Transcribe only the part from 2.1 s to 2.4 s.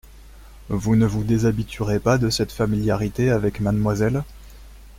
de